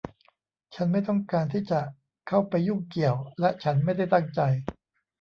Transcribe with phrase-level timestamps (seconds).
[0.75, 1.81] ฉันไม่ต้องการที่จะ
[2.27, 4.41] เข้าไปยุ่งเกี่ยว และฉันไม่ได้ตั้งใจ